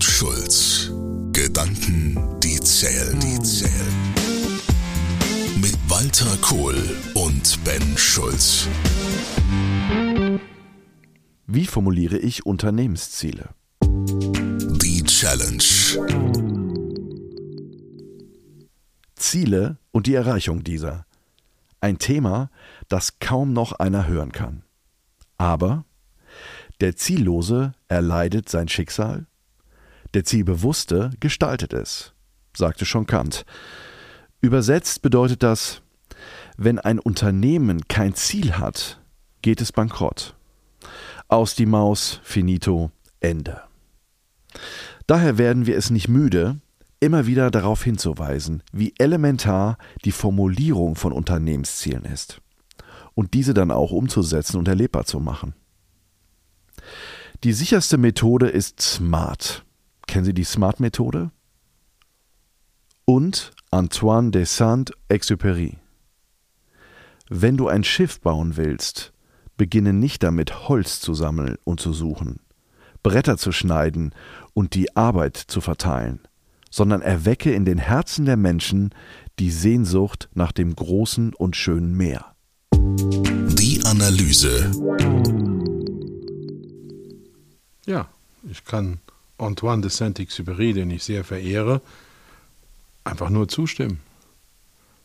[0.00, 0.90] und Schulz.
[1.32, 4.14] Gedanken, die zählen, die zählen.
[5.60, 6.74] Mit Walter Kohl
[7.14, 8.66] und Ben Schulz.
[11.46, 13.50] Wie formuliere ich Unternehmensziele?
[13.82, 15.62] Die Challenge.
[19.16, 21.04] Ziele und die Erreichung dieser.
[21.82, 22.50] Ein Thema,
[22.88, 24.62] das kaum noch einer hören kann.
[25.36, 25.84] Aber
[26.80, 29.26] der Ziellose erleidet sein Schicksal,
[30.14, 32.12] der Zielbewusste gestaltet es,
[32.56, 33.44] sagte schon Kant.
[34.40, 35.82] Übersetzt bedeutet das,
[36.56, 39.00] wenn ein Unternehmen kein Ziel hat,
[39.42, 40.34] geht es bankrott.
[41.28, 43.62] Aus die Maus, finito, Ende.
[45.06, 46.60] Daher werden wir es nicht müde,
[47.00, 52.40] immer wieder darauf hinzuweisen, wie elementar die Formulierung von Unternehmenszielen ist
[53.14, 55.54] und diese dann auch umzusetzen und erlebbar zu machen.
[57.42, 59.64] Die sicherste Methode ist SMART.
[60.10, 61.30] Kennen Sie die SMART-Methode?
[63.04, 65.76] Und Antoine de Saint-Exupéry.
[67.28, 69.12] Wenn du ein Schiff bauen willst,
[69.56, 72.40] beginne nicht damit, Holz zu sammeln und zu suchen,
[73.04, 74.12] Bretter zu schneiden
[74.52, 76.18] und die Arbeit zu verteilen,
[76.72, 78.90] sondern erwecke in den Herzen der Menschen
[79.38, 82.34] die Sehnsucht nach dem großen und schönen Meer.
[82.72, 84.72] Die Analyse.
[87.86, 88.08] Ja,
[88.50, 88.98] ich kann
[89.40, 91.80] Antoine de Saint-Exupéry, den ich sehr verehre,
[93.04, 94.00] einfach nur zustimmen.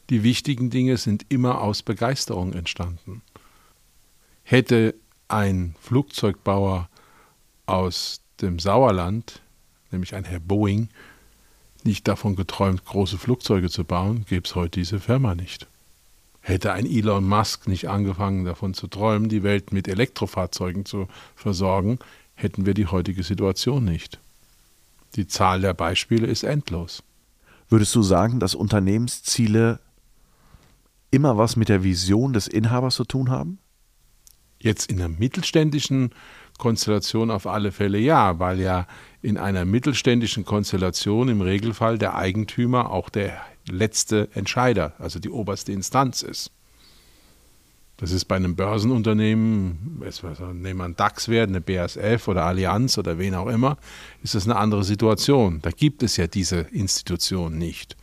[0.09, 3.21] Die wichtigen Dinge sind immer aus Begeisterung entstanden.
[4.43, 4.93] Hätte
[5.27, 6.89] ein Flugzeugbauer
[7.65, 9.41] aus dem Sauerland,
[9.91, 10.89] nämlich ein Herr Boeing,
[11.83, 15.67] nicht davon geträumt, große Flugzeuge zu bauen, gäbe es heute diese Firma nicht.
[16.41, 21.97] Hätte ein Elon Musk nicht angefangen davon zu träumen, die Welt mit Elektrofahrzeugen zu versorgen,
[22.35, 24.19] hätten wir die heutige Situation nicht.
[25.15, 27.03] Die Zahl der Beispiele ist endlos.
[27.69, 29.79] Würdest du sagen, dass Unternehmensziele
[31.09, 33.59] immer was mit der Vision des Inhabers zu tun haben?
[34.59, 36.11] Jetzt in der mittelständischen
[36.57, 38.87] Konstellation auf alle Fälle ja, weil ja
[39.21, 45.71] in einer mittelständischen Konstellation im Regelfall der Eigentümer auch der letzte Entscheider, also die oberste
[45.71, 46.51] Instanz ist.
[47.97, 53.35] Das ist bei einem Börsenunternehmen, nehmen wir einen DAX-Wert, eine BASF oder Allianz oder wen
[53.35, 53.77] auch immer,
[54.21, 55.59] ist das eine andere Situation.
[55.61, 57.95] Da gibt es ja diese Institution nicht.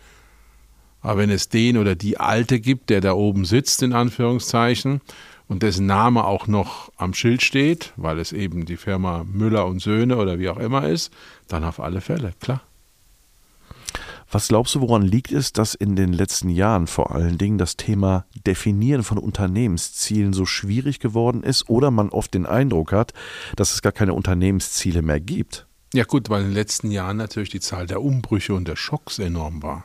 [1.03, 5.00] Aber wenn es den oder die Alte gibt, der da oben sitzt, in Anführungszeichen,
[5.48, 9.80] und dessen Name auch noch am Schild steht, weil es eben die Firma Müller und
[9.80, 11.12] Söhne oder wie auch immer ist,
[11.48, 12.62] dann auf alle Fälle, klar.
[14.34, 17.76] Was glaubst du, woran liegt es, dass in den letzten Jahren vor allen Dingen das
[17.76, 23.12] Thema Definieren von Unternehmenszielen so schwierig geworden ist oder man oft den Eindruck hat,
[23.56, 25.66] dass es gar keine Unternehmensziele mehr gibt?
[25.92, 29.19] Ja gut, weil in den letzten Jahren natürlich die Zahl der Umbrüche und der Schocks
[29.19, 29.84] enorm war.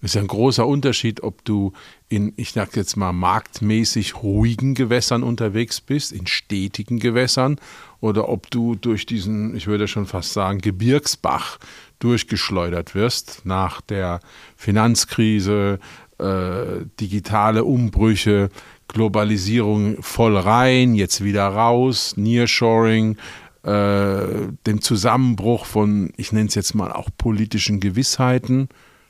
[0.00, 1.72] Es ist ja ein großer Unterschied, ob du
[2.08, 7.58] in, ich sag jetzt mal, marktmäßig ruhigen Gewässern unterwegs bist, in stetigen Gewässern,
[8.00, 11.58] oder ob du durch diesen, ich würde schon fast sagen, Gebirgsbach
[12.02, 14.20] durchgeschleudert wirst nach der
[14.56, 15.78] Finanzkrise,
[16.18, 18.50] äh, digitale Umbrüche,
[18.88, 23.16] Globalisierung voll rein, jetzt wieder raus, Nearshoring,
[23.62, 24.26] äh,
[24.66, 28.68] dem Zusammenbruch von, ich nenne es jetzt mal auch politischen Gewissheiten,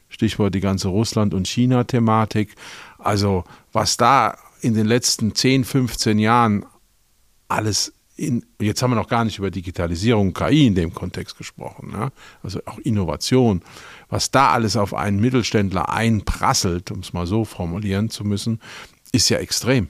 [0.08, 2.54] Stichwort die ganze Russland- und China-Thematik.
[2.98, 6.66] Also was da in den letzten 10, 15 Jahren
[7.48, 11.90] alles in, jetzt haben wir noch gar nicht über Digitalisierung, KI in dem Kontext gesprochen,
[11.90, 12.12] ne?
[12.42, 13.62] also auch Innovation,
[14.08, 18.60] was da alles auf einen Mittelständler einprasselt, um es mal so formulieren zu müssen,
[19.12, 19.88] ist ja extrem.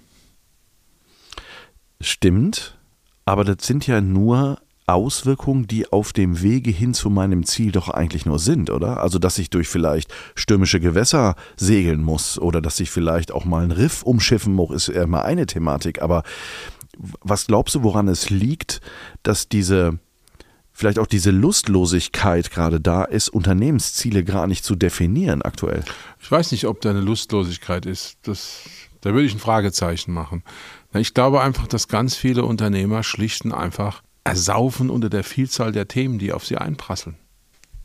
[2.00, 2.78] Stimmt,
[3.24, 7.88] aber das sind ja nur Auswirkungen, die auf dem Wege hin zu meinem Ziel doch
[7.88, 9.00] eigentlich nur sind, oder?
[9.00, 13.62] Also, dass ich durch vielleicht stürmische Gewässer segeln muss oder dass ich vielleicht auch mal
[13.62, 16.02] ein Riff umschiffen muss, ist eher mal eine Thematik.
[16.02, 16.24] Aber
[17.20, 18.80] was glaubst du, woran es liegt,
[19.22, 19.98] dass diese,
[20.72, 25.84] vielleicht auch diese Lustlosigkeit gerade da ist, Unternehmensziele gar nicht zu definieren aktuell?
[26.20, 28.18] Ich weiß nicht, ob da eine Lustlosigkeit ist.
[28.22, 28.60] Das,
[29.00, 30.44] da würde ich ein Fragezeichen machen.
[30.94, 36.18] Ich glaube einfach, dass ganz viele Unternehmer schlichten einfach ersaufen unter der Vielzahl der Themen,
[36.18, 37.16] die auf sie einprasseln.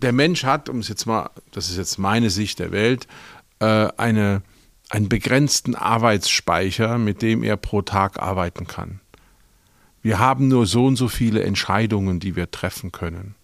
[0.04, 3.08] Der Mensch hat, um es jetzt mal, das ist jetzt meine Sicht der Welt,
[3.60, 4.44] äh, eine
[4.90, 9.02] einen begrenzten Arbeitsspeicher, mit dem er pro Tag arbeiten kann.
[10.08, 13.36] Wir haben nur so und so viele Entscheidungen, die wir treffen können.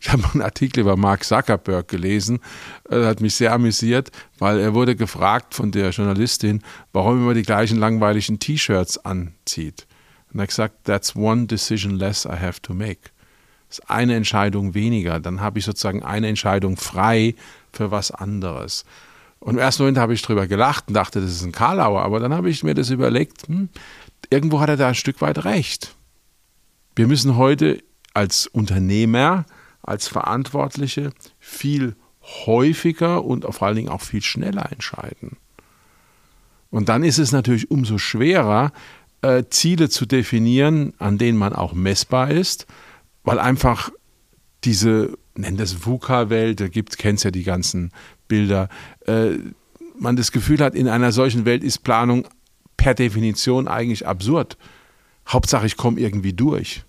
[0.00, 2.40] Ich habe einen Artikel über Mark Zuckerberg gelesen,
[2.88, 7.34] das hat mich sehr amüsiert, weil er wurde gefragt von der Journalistin, warum er immer
[7.34, 9.86] die gleichen langweiligen T-Shirts anzieht.
[10.32, 13.12] Und er hat gesagt, that's one decision less I have to make.
[13.68, 15.20] Das ist eine Entscheidung weniger.
[15.20, 17.36] Dann habe ich sozusagen eine Entscheidung frei
[17.72, 18.84] für was anderes.
[19.38, 22.02] Und im ersten Moment habe ich drüber gelacht und dachte, das ist ein Karlauer.
[22.02, 23.70] Aber dann habe ich mir das überlegt, hm,
[24.28, 25.96] irgendwo hat er da ein Stück weit recht.
[26.94, 27.82] Wir müssen heute
[28.12, 29.46] als Unternehmer,
[29.82, 35.36] als Verantwortliche viel häufiger und vor allen Dingen auch viel schneller entscheiden.
[36.70, 38.72] Und dann ist es natürlich umso schwerer,
[39.22, 42.66] äh, Ziele zu definieren, an denen man auch messbar ist,
[43.24, 43.90] weil einfach
[44.64, 47.90] diese, nenn das VUCA-Welt, da gibt, kennst ja die ganzen
[48.28, 48.68] Bilder,
[49.06, 49.32] äh,
[49.98, 52.26] man das Gefühl hat, in einer solchen Welt ist Planung
[52.80, 54.56] per Definition eigentlich absurd.
[55.28, 56.82] Hauptsache, ich komme irgendwie durch.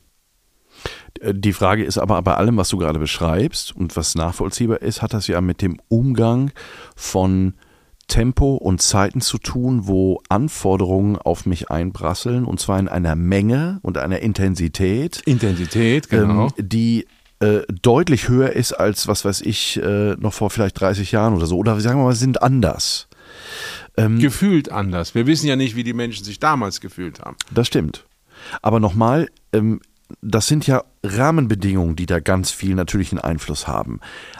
[1.19, 5.01] Äh, die Frage ist aber bei allem, was du gerade beschreibst und was nachvollziehbar ist,
[5.01, 6.51] hat das ja mit dem Umgang
[6.95, 7.55] von
[8.07, 13.79] Tempo und Zeiten zu tun, wo Anforderungen auf mich einprasseln und zwar in einer Menge
[13.81, 15.21] und einer Intensität.
[15.25, 16.45] Intensität, genau.
[16.45, 17.05] Ähm, die
[17.41, 21.47] äh, deutlich höher ist als, was weiß ich, äh, noch vor vielleicht 30 Jahren oder
[21.47, 21.57] so.
[21.57, 23.09] Oder sagen wir mal, sind anders.
[23.97, 25.15] Ähm, gefühlt anders.
[25.15, 27.35] Wir wissen ja nicht, wie die Menschen sich damals gefühlt haben.
[27.51, 28.05] Das stimmt.
[28.61, 29.81] Aber nochmal, ähm,
[30.21, 33.99] das sind ja Rahmenbedingungen, die da ganz viel natürlichen Einfluss haben.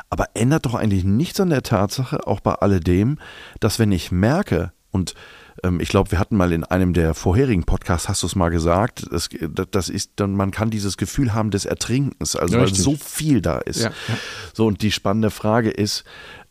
[0.09, 3.17] Aber ändert doch eigentlich nichts an der Tatsache, auch bei alledem,
[3.59, 5.15] dass wenn ich merke, und
[5.63, 8.49] ähm, ich glaube, wir hatten mal in einem der vorherigen Podcasts, hast du es mal
[8.49, 9.29] gesagt, das,
[9.71, 12.77] das ist, dann, man kann dieses Gefühl haben des Ertrinkens, also Richtig.
[12.77, 13.83] weil so viel da ist.
[13.83, 14.17] Ja, ja.
[14.53, 16.03] So, und die spannende Frage ist,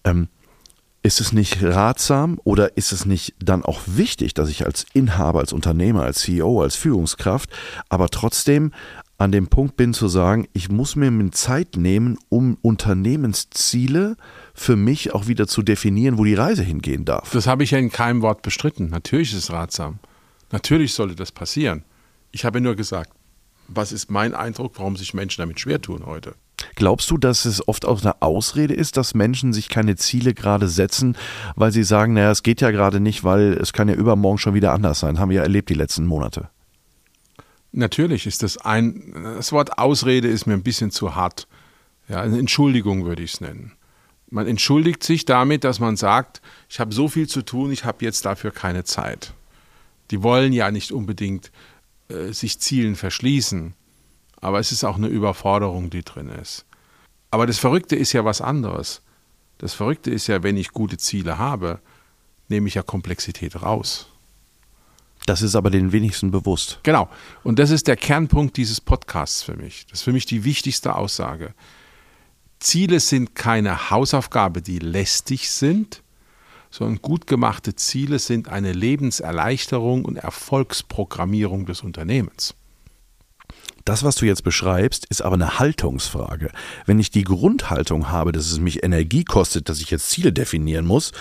[0.04, 0.28] ähm,
[1.02, 5.40] ist es nicht ratsam oder ist es nicht dann auch wichtig, dass ich als Inhaber,
[5.40, 7.50] als Unternehmer, als CEO, als Führungskraft,
[7.88, 8.72] aber trotzdem
[9.16, 14.16] an dem Punkt bin zu sagen, ich muss mir Zeit nehmen, um Unternehmensziele
[14.54, 17.30] für mich auch wieder zu definieren, wo die Reise hingehen darf.
[17.30, 18.88] Das habe ich ja in keinem Wort bestritten.
[18.88, 19.98] Natürlich ist es ratsam.
[20.52, 21.84] Natürlich sollte das passieren.
[22.32, 23.10] Ich habe nur gesagt,
[23.68, 26.34] was ist mein Eindruck, warum sich Menschen damit schwer tun heute?
[26.74, 30.68] Glaubst du, dass es oft auch eine Ausrede ist, dass Menschen sich keine Ziele gerade
[30.68, 31.16] setzen,
[31.56, 34.54] weil sie sagen, naja, es geht ja gerade nicht, weil es kann ja übermorgen schon
[34.54, 35.18] wieder anders sein.
[35.18, 36.48] Haben wir ja erlebt die letzten Monate.
[37.72, 41.46] Natürlich ist das ein, das Wort Ausrede ist mir ein bisschen zu hart.
[42.08, 43.72] Ja, eine Entschuldigung würde ich es nennen.
[44.28, 48.04] Man entschuldigt sich damit, dass man sagt, ich habe so viel zu tun, ich habe
[48.04, 49.34] jetzt dafür keine Zeit.
[50.10, 51.52] Die wollen ja nicht unbedingt
[52.08, 53.74] äh, sich Zielen verschließen,
[54.40, 56.64] aber es ist auch eine Überforderung, die drin ist.
[57.30, 59.02] Aber das Verrückte ist ja was anderes.
[59.58, 61.80] Das Verrückte ist ja, wenn ich gute Ziele habe,
[62.48, 64.08] nehme ich ja Komplexität raus.
[65.26, 66.80] Das ist aber den wenigsten bewusst.
[66.82, 67.08] Genau.
[67.42, 69.86] Und das ist der Kernpunkt dieses Podcasts für mich.
[69.86, 71.54] Das ist für mich die wichtigste Aussage.
[72.58, 76.02] Ziele sind keine Hausaufgabe, die lästig sind,
[76.70, 82.54] sondern gut gemachte Ziele sind eine Lebenserleichterung und Erfolgsprogrammierung des Unternehmens.
[83.84, 86.50] Das, was du jetzt beschreibst, ist aber eine Haltungsfrage.
[86.86, 90.86] Wenn ich die Grundhaltung habe, dass es mich Energie kostet, dass ich jetzt Ziele definieren
[90.86, 91.12] muss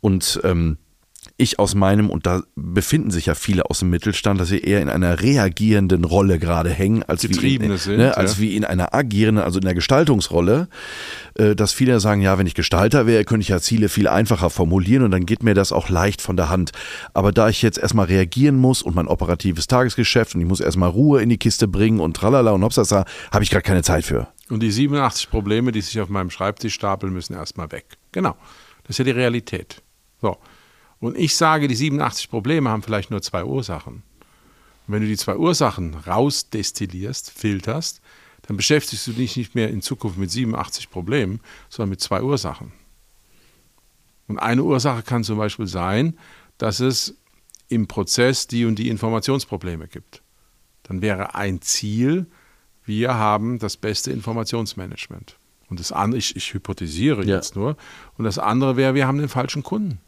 [0.00, 0.78] und ähm,
[1.36, 4.80] ich aus meinem, und da befinden sich ja viele aus dem Mittelstand, dass sie eher
[4.80, 8.42] in einer reagierenden Rolle gerade hängen, als, wie in, sind, ne, als ja.
[8.42, 10.68] wie in einer agierenden, also in der Gestaltungsrolle,
[11.34, 14.50] äh, dass viele sagen, ja, wenn ich Gestalter wäre, könnte ich ja Ziele viel einfacher
[14.50, 16.72] formulieren und dann geht mir das auch leicht von der Hand.
[17.14, 20.90] Aber da ich jetzt erstmal reagieren muss und mein operatives Tagesgeschäft und ich muss erstmal
[20.90, 24.28] Ruhe in die Kiste bringen und tralala und hopsasa, habe ich gerade keine Zeit für.
[24.50, 27.98] Und die 87 Probleme, die sich auf meinem Schreibtisch stapeln, müssen erstmal weg.
[28.12, 28.36] Genau.
[28.84, 29.82] Das ist ja die Realität.
[30.20, 30.38] So.
[31.00, 34.02] Und ich sage, die 87 Probleme haben vielleicht nur zwei Ursachen.
[34.86, 38.00] Und wenn du die zwei Ursachen rausdestillierst, filterst,
[38.42, 42.72] dann beschäftigst du dich nicht mehr in Zukunft mit 87 Problemen, sondern mit zwei Ursachen.
[44.26, 46.18] Und eine Ursache kann zum Beispiel sein,
[46.56, 47.16] dass es
[47.68, 50.22] im Prozess die und die Informationsprobleme gibt.
[50.84, 52.26] Dann wäre ein Ziel,
[52.84, 55.36] wir haben das beste Informationsmanagement.
[55.68, 57.36] Und das andere, ich, ich hypothesiere ja.
[57.36, 57.76] jetzt nur,
[58.16, 60.00] und das andere wäre, wir haben den falschen Kunden.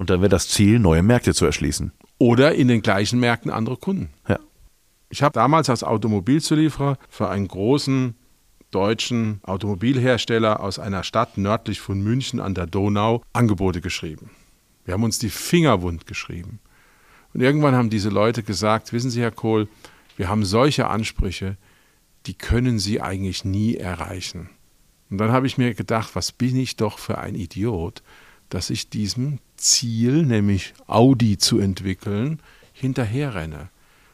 [0.00, 1.92] Und dann wäre das Ziel, neue Märkte zu erschließen.
[2.16, 4.08] Oder in den gleichen Märkten andere Kunden.
[4.26, 4.38] Ja.
[5.10, 8.14] Ich habe damals als Automobilzulieferer für einen großen
[8.70, 14.30] deutschen Automobilhersteller aus einer Stadt nördlich von München an der Donau Angebote geschrieben.
[14.86, 16.60] Wir haben uns die Finger wund geschrieben.
[17.34, 19.68] Und irgendwann haben diese Leute gesagt, wissen Sie, Herr Kohl,
[20.16, 21.58] wir haben solche Ansprüche,
[22.24, 24.48] die können Sie eigentlich nie erreichen.
[25.10, 28.02] Und dann habe ich mir gedacht, was bin ich doch für ein Idiot,
[28.50, 32.40] dass ich diesem Ziel, nämlich Audi zu entwickeln,
[32.72, 33.68] hinterherrenne.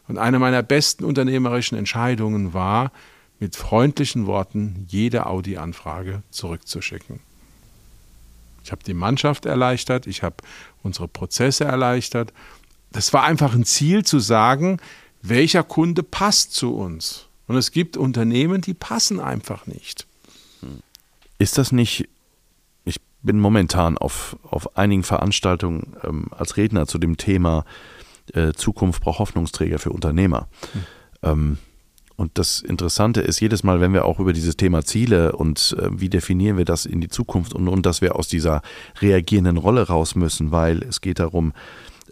[0.08, 2.92] Und eine meiner besten unternehmerischen Entscheidungen war,
[3.38, 7.20] mit freundlichen Worten jede Audi-Anfrage zurückzuschicken.
[8.64, 10.36] Ich habe die Mannschaft erleichtert, ich habe
[10.82, 12.32] unsere Prozesse erleichtert.
[12.92, 14.78] Das war einfach ein Ziel zu sagen,
[15.22, 17.26] welcher Kunde passt zu uns.
[17.46, 20.06] Und es gibt Unternehmen, die passen einfach nicht.
[21.38, 22.08] Ist das nicht, ich
[23.26, 27.64] bin momentan auf, auf einigen Veranstaltungen ähm, als Redner zu dem Thema
[28.32, 30.48] äh, Zukunft braucht Hoffnungsträger für Unternehmer.
[30.72, 30.82] Hm.
[31.22, 31.58] Ähm,
[32.16, 35.88] und das Interessante ist, jedes Mal, wenn wir auch über dieses Thema Ziele und äh,
[35.92, 38.62] wie definieren wir das in die Zukunft und, und dass wir aus dieser
[39.00, 41.52] reagierenden Rolle raus müssen, weil es geht darum,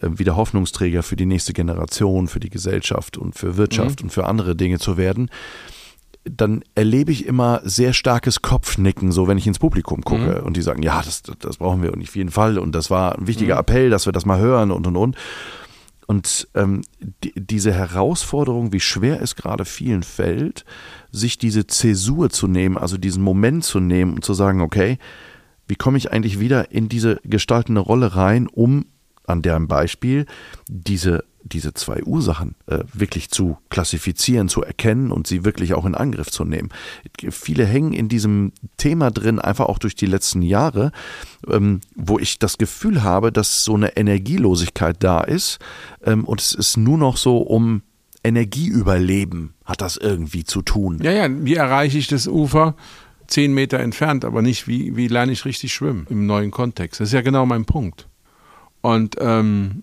[0.01, 4.07] äh, wieder Hoffnungsträger für die nächste Generation, für die Gesellschaft und für Wirtschaft mhm.
[4.07, 5.31] und für andere Dinge zu werden,
[6.25, 10.47] dann erlebe ich immer sehr starkes Kopfnicken, so wenn ich ins Publikum gucke mhm.
[10.47, 13.19] und die sagen, ja, das, das brauchen wir und auf jeden Fall und das war
[13.19, 13.61] ein wichtiger mhm.
[13.61, 15.17] Appell, dass wir das mal hören und und und.
[16.07, 20.65] Und ähm, die, diese Herausforderung, wie schwer es gerade vielen fällt,
[21.11, 24.99] sich diese Zäsur zu nehmen, also diesen Moment zu nehmen und zu sagen, okay,
[25.67, 28.85] wie komme ich eigentlich wieder in diese gestaltende Rolle rein, um
[29.27, 30.27] an deren Beispiel
[30.69, 35.95] diese diese zwei Ursachen äh, wirklich zu klassifizieren, zu erkennen und sie wirklich auch in
[35.95, 36.71] Angriff zu nehmen.
[37.31, 40.91] Viele hängen in diesem Thema drin, einfach auch durch die letzten Jahre,
[41.49, 45.59] ähm, wo ich das Gefühl habe, dass so eine Energielosigkeit da ist
[46.05, 47.83] ähm, und es ist nur noch so um
[48.25, 50.99] Energieüberleben hat das irgendwie zu tun.
[51.03, 52.75] Ja, ja, wie erreiche ich das Ufer?
[53.27, 57.01] Zehn Meter entfernt, aber nicht, wie, wie lerne ich richtig schwimmen im neuen Kontext.
[57.01, 58.09] Das ist ja genau mein Punkt.
[58.81, 59.83] Und ähm,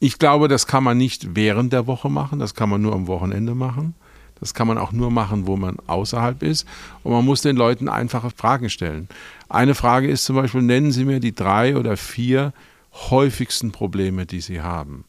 [0.00, 3.06] ich glaube, das kann man nicht während der Woche machen, das kann man nur am
[3.06, 3.94] Wochenende machen.
[4.40, 6.66] Das kann man auch nur machen, wo man außerhalb ist.
[7.02, 9.08] Und man muss den Leuten einfache Fragen stellen.
[9.48, 12.52] Eine Frage ist zum Beispiel, nennen Sie mir die drei oder vier
[12.92, 15.04] häufigsten Probleme, die Sie haben.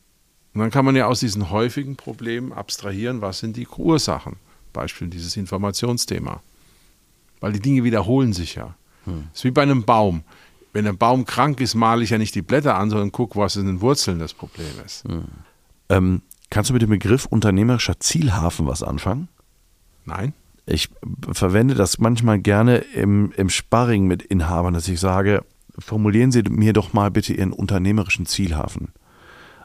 [0.54, 4.38] Und dann kann man ja aus diesen häufigen Problemen abstrahieren, was sind die Ursachen.
[4.74, 6.42] Beispiel dieses Informationsthema.
[7.40, 8.76] Weil die Dinge wiederholen sich ja.
[9.06, 9.28] Hm.
[9.30, 10.24] Das ist wie bei einem Baum
[10.74, 13.56] wenn ein Baum krank ist, male ich ja nicht die Blätter an, sondern gucke, was
[13.56, 15.08] in den Wurzeln das Problem ist.
[15.08, 15.26] Mhm.
[15.90, 19.28] Ähm, kannst du mit dem Begriff unternehmerischer Zielhafen was anfangen?
[20.06, 20.34] Nein.
[20.66, 20.90] Ich
[21.32, 25.44] verwende das manchmal gerne im, im Sparring mit Inhabern, dass ich sage,
[25.80, 28.90] formulieren Sie mir doch mal bitte Ihren unternehmerischen Zielhafen.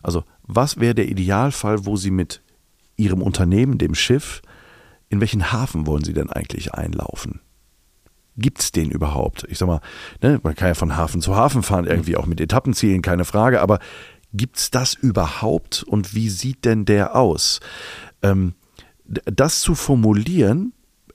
[0.03, 2.43] Also, was wäre der Idealfall, wo Sie mit
[2.97, 4.41] Ihrem Unternehmen, dem Schiff,
[5.09, 7.41] in welchen Hafen wollen Sie denn eigentlich einlaufen?
[8.37, 9.47] Gibt es den überhaupt?
[9.49, 9.81] Ich sag mal,
[10.21, 13.61] ne, man kann ja von Hafen zu Hafen fahren, irgendwie auch mit Etappenzielen, keine Frage,
[13.61, 13.79] aber
[14.33, 17.61] gibt es das überhaupt und wie sieht denn der aus?
[18.23, 18.55] Ähm,
[19.05, 20.73] das zu formulieren,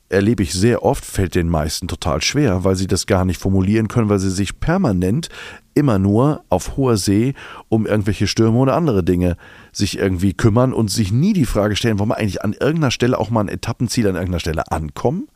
[0.10, 3.88] erlebe ich sehr oft, fällt den meisten total schwer, weil sie das gar nicht formulieren
[3.88, 5.30] können, weil sie sich permanent
[5.76, 7.36] immer nur auf hoher See
[7.70, 9.38] um irgendwelche Stürme oder andere Dinge
[9.72, 13.18] sich irgendwie kümmern und sich nie die Frage stellen, wollen wir eigentlich an irgendeiner Stelle
[13.18, 15.28] auch mal ein Etappenziel an irgendeiner Stelle ankommen?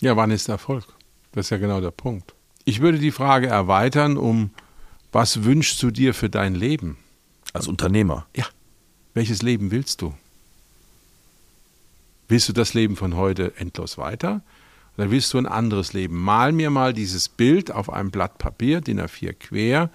[0.00, 0.84] Ja, wann ist Erfolg?
[1.32, 2.34] Das ist ja genau der Punkt.
[2.64, 4.50] Ich würde die Frage erweitern um,
[5.12, 6.98] was wünschst du dir für dein Leben?
[7.52, 8.26] Als Unternehmer?
[8.36, 8.44] Ja.
[9.14, 10.12] Welches Leben willst du?
[12.28, 14.42] Willst du das Leben von heute endlos weiter?
[14.96, 16.16] Oder willst du ein anderes Leben?
[16.16, 19.90] Mal mir mal dieses Bild auf einem Blatt Papier, DIN A4 quer.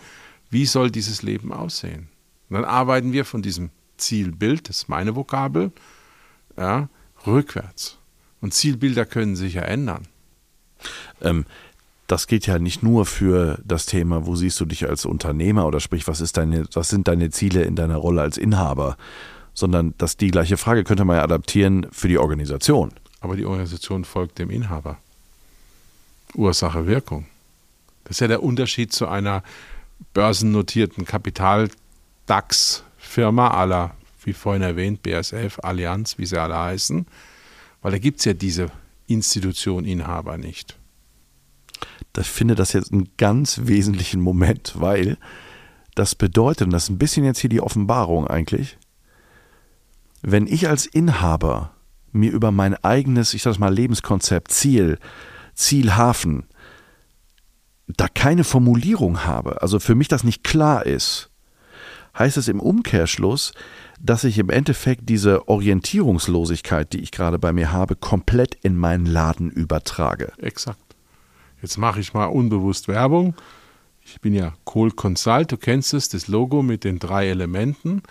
[0.50, 2.10] Wie soll dieses Leben aussehen?
[2.50, 5.72] Und dann arbeiten wir von diesem Zielbild, das ist meine Vokabel,
[6.58, 6.90] ja,
[7.26, 7.98] rückwärts.
[8.42, 10.08] Und Zielbilder können sich ja ändern.
[11.22, 11.46] Ähm,
[12.08, 15.80] das geht ja nicht nur für das Thema, wo siehst du dich als Unternehmer oder
[15.80, 18.98] sprich, was, ist deine, was sind deine Ziele in deiner Rolle als Inhaber,
[19.54, 22.92] sondern dass die gleiche Frage könnte man ja adaptieren für die Organisation.
[23.22, 24.98] Aber die Organisation folgt dem Inhaber.
[26.34, 27.28] Ursache, Wirkung.
[28.04, 29.44] Das ist ja der Unterschied zu einer
[30.14, 37.06] börsennotierten Kapital-DAX-Firma aller, wie vorhin erwähnt, BSF, Allianz, wie sie alle heißen
[37.82, 38.72] weil da gibt es ja diese
[39.08, 40.78] Institution Inhaber nicht.
[42.18, 45.18] Ich finde das jetzt einen ganz wesentlichen Moment, weil
[45.96, 48.78] das bedeutet, und das ist ein bisschen jetzt hier die Offenbarung eigentlich,
[50.22, 51.74] wenn ich als Inhaber
[52.12, 55.00] mir über mein eigenes, ich sag mal, Lebenskonzept, Ziel,
[55.56, 56.46] Zielhafen,
[57.88, 61.31] da keine Formulierung habe, also für mich das nicht klar ist,
[62.18, 63.54] heißt es im Umkehrschluss,
[64.00, 69.06] dass ich im Endeffekt diese Orientierungslosigkeit, die ich gerade bei mir habe, komplett in meinen
[69.06, 70.34] Laden übertrage.
[70.38, 70.80] Exakt.
[71.62, 73.36] Jetzt mache ich mal unbewusst Werbung.
[74.04, 78.02] Ich bin ja Kohl Consult, du kennst es, das Logo mit den drei Elementen.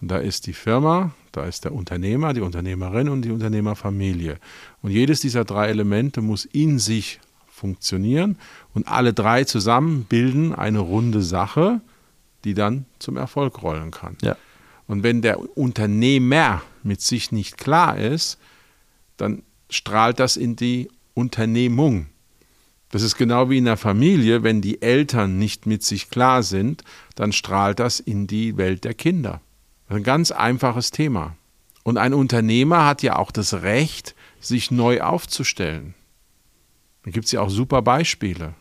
[0.00, 4.38] Und da ist die Firma, da ist der Unternehmer, die Unternehmerin und die Unternehmerfamilie.
[4.82, 8.38] Und jedes dieser drei Elemente muss in sich funktionieren
[8.74, 11.80] und alle drei zusammen bilden eine runde Sache,
[12.44, 14.16] die dann zum Erfolg rollen kann.
[14.22, 14.36] Ja.
[14.86, 18.38] Und wenn der Unternehmer mit sich nicht klar ist,
[19.16, 22.06] dann strahlt das in die Unternehmung.
[22.90, 26.82] Das ist genau wie in der Familie, wenn die Eltern nicht mit sich klar sind,
[27.14, 29.40] dann strahlt das in die Welt der Kinder.
[29.86, 31.36] Das ist ein ganz einfaches Thema.
[31.84, 35.94] Und ein Unternehmer hat ja auch das Recht, sich neu aufzustellen.
[37.04, 38.54] Da gibt es ja auch super Beispiele,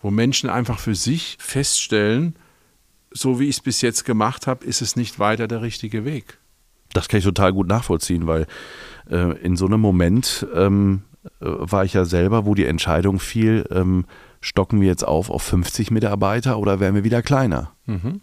[0.00, 2.34] wo Menschen einfach für sich feststellen,
[3.16, 6.38] so wie ich es bis jetzt gemacht habe, ist es nicht weiter der richtige Weg.
[6.92, 8.46] Das kann ich total gut nachvollziehen, weil
[9.10, 13.66] äh, in so einem Moment ähm, äh, war ich ja selber, wo die Entscheidung fiel,
[13.70, 14.06] ähm,
[14.40, 17.72] stocken wir jetzt auf auf 50 Mitarbeiter oder werden wir wieder kleiner?
[17.86, 18.20] Mhm.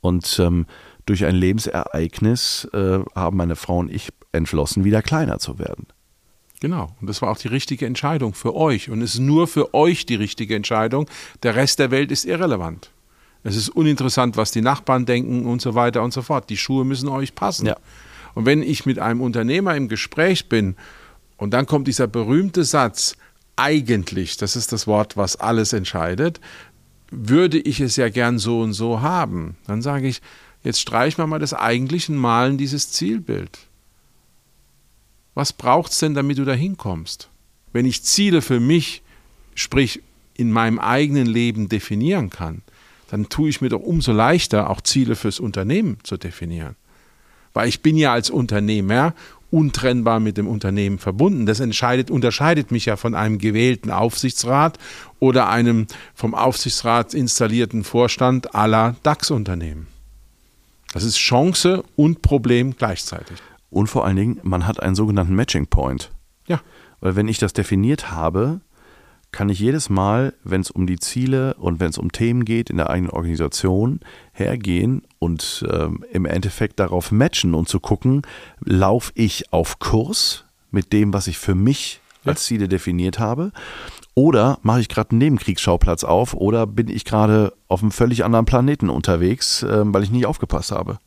[0.00, 0.66] Und ähm,
[1.04, 5.86] durch ein Lebensereignis äh, haben meine Frau und ich entschlossen, wieder kleiner zu werden.
[6.60, 6.94] Genau.
[7.00, 8.90] Und das war auch die richtige Entscheidung für euch.
[8.90, 11.08] Und es ist nur für euch die richtige Entscheidung.
[11.42, 12.90] Der Rest der Welt ist irrelevant.
[13.46, 16.50] Es ist uninteressant, was die Nachbarn denken und so weiter und so fort.
[16.50, 17.66] Die Schuhe müssen euch passen.
[17.66, 17.76] Ja.
[18.34, 20.74] Und wenn ich mit einem Unternehmer im Gespräch bin
[21.36, 23.16] und dann kommt dieser berühmte Satz,
[23.54, 26.40] eigentlich, das ist das Wort, was alles entscheidet,
[27.12, 29.56] würde ich es ja gern so und so haben.
[29.68, 30.22] Dann sage ich,
[30.64, 33.60] jetzt streichen wir mal das eigentliche Malen dieses Zielbild.
[35.34, 37.28] Was braucht es denn, damit du da hinkommst?
[37.72, 39.02] Wenn ich Ziele für mich,
[39.54, 40.02] sprich
[40.34, 42.62] in meinem eigenen Leben definieren kann,
[43.10, 46.76] dann tue ich mir doch umso leichter, auch Ziele fürs Unternehmen zu definieren.
[47.52, 49.14] Weil ich bin ja als Unternehmer
[49.50, 51.46] untrennbar mit dem Unternehmen verbunden.
[51.46, 54.78] Das unterscheidet mich ja von einem gewählten Aufsichtsrat
[55.20, 59.86] oder einem vom Aufsichtsrat installierten Vorstand aller DAX-Unternehmen.
[60.92, 63.38] Das ist Chance und Problem gleichzeitig.
[63.70, 66.10] Und vor allen Dingen, man hat einen sogenannten Matching Point.
[66.46, 66.60] Ja.
[67.00, 68.60] Weil wenn ich das definiert habe,
[69.36, 72.70] kann ich jedes Mal, wenn es um die Ziele und wenn es um Themen geht
[72.70, 74.00] in der eigenen Organisation,
[74.32, 78.22] hergehen und ähm, im Endeffekt darauf matchen und zu gucken,
[78.64, 82.30] laufe ich auf Kurs mit dem, was ich für mich Ja.
[82.32, 83.52] als Ziele definiert habe,
[84.14, 88.46] oder mache ich gerade einen Nebenkriegsschauplatz auf, oder bin ich gerade auf einem völlig anderen
[88.46, 90.98] Planeten unterwegs, ähm, weil ich nicht aufgepasst habe.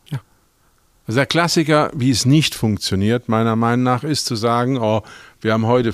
[1.07, 5.01] Also der Klassiker, wie es nicht funktioniert, meiner Meinung nach, ist zu sagen, oh,
[5.41, 5.93] wir haben heute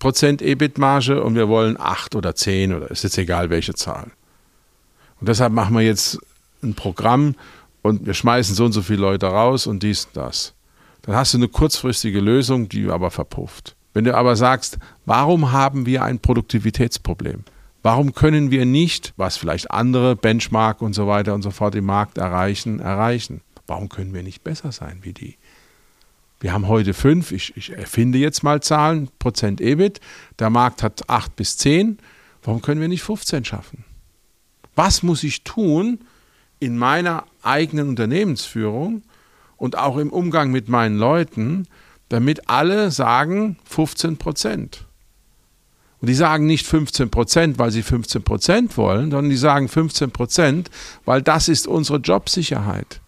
[0.00, 4.10] 5% EBIT-Marge und wir wollen 8 oder 10 oder ist jetzt egal welche Zahl.
[5.20, 6.18] Und deshalb machen wir jetzt
[6.62, 7.34] ein Programm
[7.82, 10.54] und wir schmeißen so und so viele Leute raus und dies und das.
[11.02, 13.76] Dann hast du eine kurzfristige Lösung, die aber verpufft.
[13.92, 17.44] Wenn du aber sagst, warum haben wir ein Produktivitätsproblem?
[17.82, 21.86] Warum können wir nicht, was vielleicht andere Benchmark und so weiter und so fort im
[21.86, 23.40] Markt erreichen, erreichen?
[23.66, 25.36] Warum können wir nicht besser sein wie die?
[26.40, 30.00] Wir haben heute fünf, ich, ich erfinde jetzt mal Zahlen, Prozent EBIT.
[30.38, 31.98] Der Markt hat acht bis zehn.
[32.42, 33.84] Warum können wir nicht 15 schaffen?
[34.74, 36.00] Was muss ich tun
[36.58, 39.02] in meiner eigenen Unternehmensführung
[39.58, 41.66] und auch im Umgang mit meinen Leuten,
[42.08, 44.86] damit alle sagen 15 Prozent?
[46.00, 50.10] Und die sagen nicht 15 Prozent, weil sie 15 Prozent wollen, sondern die sagen 15
[50.10, 50.70] Prozent,
[51.04, 53.02] weil das ist unsere Jobsicherheit.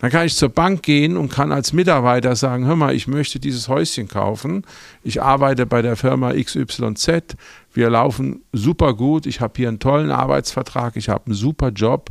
[0.00, 3.38] Dann kann ich zur Bank gehen und kann als Mitarbeiter sagen, hör mal, ich möchte
[3.38, 4.64] dieses Häuschen kaufen.
[5.02, 7.36] Ich arbeite bei der Firma XYZ.
[7.72, 9.26] Wir laufen super gut.
[9.26, 10.96] Ich habe hier einen tollen Arbeitsvertrag.
[10.96, 12.10] Ich habe einen super Job.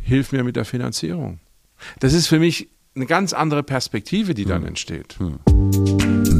[0.00, 1.40] Hilf mir mit der Finanzierung.
[1.98, 5.16] Das ist für mich eine ganz andere Perspektive, die dann entsteht.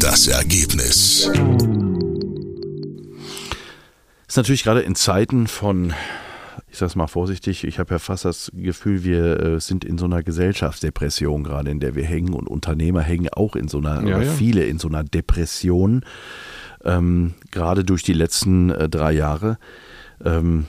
[0.01, 1.31] Das Ergebnis.
[4.27, 5.95] Ist natürlich gerade in Zeiten von,
[6.71, 10.05] ich sag's mal vorsichtig, ich habe ja fast das Gefühl, wir äh, sind in so
[10.05, 14.17] einer Gesellschaftsdepression gerade, in der wir hängen und Unternehmer hängen auch in so einer, Ja,
[14.17, 14.33] oder ja.
[14.33, 16.05] viele in so einer Depression,
[16.85, 19.59] ähm, gerade durch die letzten äh, drei Jahre.
[20.25, 20.67] Ähm,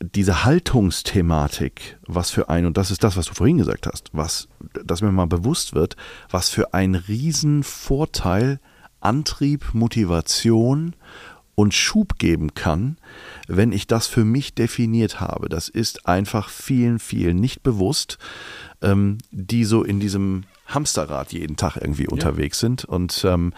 [0.00, 4.48] diese Haltungsthematik, was für ein, und das ist das, was du vorhin gesagt hast, was,
[4.84, 5.96] dass mir mal bewusst wird,
[6.30, 8.60] was für ein Riesenvorteil
[9.00, 10.96] Antrieb, Motivation
[11.56, 12.98] und Schub geben kann,
[13.48, 15.48] wenn ich das für mich definiert habe.
[15.48, 18.18] Das ist einfach vielen, vielen nicht bewusst,
[18.82, 22.84] ähm, die so in diesem Hamsterrad jeden Tag irgendwie unterwegs sind.
[22.84, 23.54] Und ähm,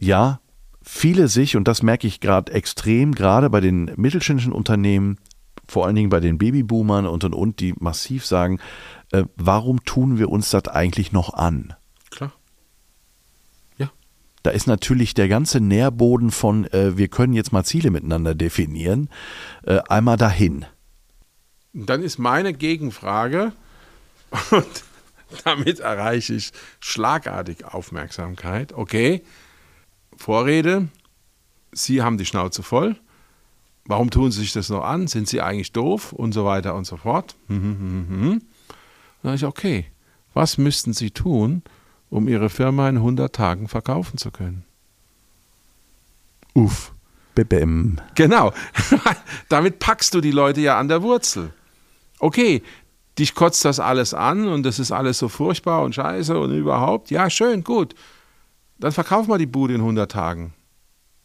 [0.00, 0.40] ja,
[0.82, 5.18] viele sich, und das merke ich gerade extrem, gerade bei den mittelständischen Unternehmen,
[5.68, 8.58] vor allen Dingen bei den Babyboomern und und und, die massiv sagen,
[9.12, 11.74] äh, warum tun wir uns das eigentlich noch an?
[14.46, 19.10] Da ist natürlich der ganze Nährboden von, äh, wir können jetzt mal Ziele miteinander definieren,
[19.64, 20.64] äh, einmal dahin.
[21.72, 23.50] Dann ist meine Gegenfrage,
[24.52, 24.84] und
[25.42, 28.72] damit erreiche ich schlagartig Aufmerksamkeit.
[28.72, 29.24] Okay,
[30.16, 30.86] Vorrede,
[31.72, 32.94] Sie haben die Schnauze voll.
[33.84, 35.08] Warum tun Sie sich das noch an?
[35.08, 36.12] Sind Sie eigentlich doof?
[36.12, 37.34] Und so weiter und so fort.
[37.48, 38.40] Dann
[39.24, 39.86] sage ich, okay,
[40.34, 41.64] was müssten Sie tun,
[42.10, 44.64] um Ihre Firma in 100 Tagen verkaufen zu können?
[46.54, 46.92] Uff.
[47.34, 47.98] Bim.
[48.14, 48.52] Genau.
[49.50, 51.52] Damit packst du die Leute ja an der Wurzel.
[52.18, 52.62] Okay,
[53.18, 57.10] dich kotzt das alles an und das ist alles so furchtbar und scheiße und überhaupt.
[57.10, 57.94] Ja, schön, gut.
[58.78, 60.54] Dann verkauf mal die Bude in 100 Tagen.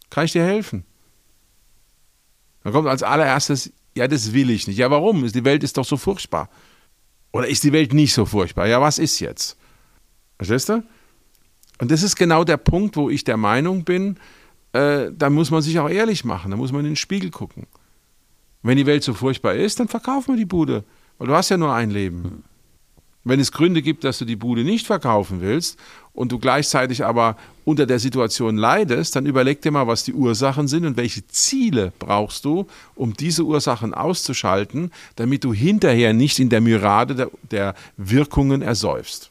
[0.10, 0.86] Kann ich dir helfen?
[2.64, 4.78] Dann kommt als allererstes, ja, das will ich nicht.
[4.78, 5.26] Ja, warum?
[5.26, 6.50] Die Welt ist doch so furchtbar.
[7.32, 8.68] Oder ist die Welt nicht so furchtbar?
[8.68, 9.58] Ja, was ist jetzt?
[10.42, 10.84] Verstehst du?
[11.78, 14.18] Und das ist genau der Punkt, wo ich der Meinung bin,
[14.74, 17.68] äh, da muss man sich auch ehrlich machen, da muss man in den Spiegel gucken.
[18.64, 20.84] Wenn die Welt so furchtbar ist, dann verkauf mal die Bude,
[21.20, 22.44] weil du hast ja nur ein Leben.
[23.24, 25.78] Wenn es Gründe gibt, dass du die Bude nicht verkaufen willst
[26.12, 30.68] und du gleichzeitig aber unter der Situation leidest, dann überleg dir mal, was die Ursachen
[30.68, 36.50] sind und welche Ziele brauchst du, um diese Ursachen auszuschalten, damit du hinterher nicht in
[36.50, 39.31] der Myrade der, der Wirkungen ersäufst.